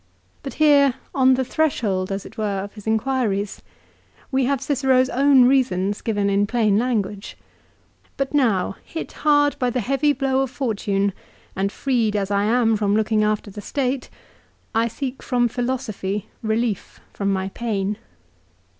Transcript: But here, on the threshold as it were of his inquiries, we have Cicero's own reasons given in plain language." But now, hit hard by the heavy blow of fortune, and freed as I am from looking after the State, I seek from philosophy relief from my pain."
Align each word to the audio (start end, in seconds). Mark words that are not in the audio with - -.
But 0.41 0.55
here, 0.55 0.95
on 1.13 1.35
the 1.35 1.45
threshold 1.45 2.11
as 2.11 2.25
it 2.25 2.35
were 2.35 2.57
of 2.63 2.73
his 2.73 2.87
inquiries, 2.87 3.61
we 4.31 4.45
have 4.45 4.59
Cicero's 4.59 5.09
own 5.11 5.45
reasons 5.45 6.01
given 6.01 6.27
in 6.27 6.47
plain 6.47 6.79
language." 6.79 7.37
But 8.17 8.33
now, 8.33 8.77
hit 8.83 9.11
hard 9.11 9.59
by 9.59 9.69
the 9.69 9.79
heavy 9.79 10.11
blow 10.11 10.41
of 10.41 10.49
fortune, 10.49 11.13
and 11.55 11.71
freed 11.71 12.15
as 12.15 12.31
I 12.31 12.45
am 12.45 12.75
from 12.77 12.95
looking 12.95 13.23
after 13.23 13.51
the 13.51 13.61
State, 13.61 14.09
I 14.73 14.87
seek 14.87 15.21
from 15.21 15.47
philosophy 15.47 16.25
relief 16.41 16.99
from 17.13 17.31
my 17.31 17.49
pain." 17.49 17.99